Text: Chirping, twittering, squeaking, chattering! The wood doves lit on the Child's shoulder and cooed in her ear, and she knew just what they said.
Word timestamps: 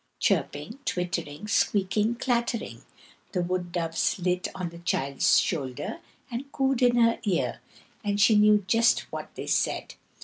Chirping, 0.19 0.79
twittering, 0.83 1.47
squeaking, 1.47 2.17
chattering! 2.17 2.81
The 3.33 3.43
wood 3.43 3.71
doves 3.71 4.17
lit 4.17 4.47
on 4.55 4.69
the 4.69 4.79
Child's 4.79 5.37
shoulder 5.37 5.99
and 6.31 6.51
cooed 6.51 6.81
in 6.81 6.95
her 6.95 7.19
ear, 7.23 7.61
and 8.03 8.19
she 8.19 8.35
knew 8.35 8.65
just 8.67 9.01
what 9.11 9.29
they 9.35 9.45
said. 9.45 9.93